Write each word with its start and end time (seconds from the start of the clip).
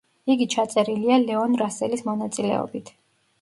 იგი 0.35 0.45
ჩაწერილია 0.53 1.17
ლეონ 1.25 1.53
რასელის 1.63 2.03
მონაწილეობით. 2.09 2.91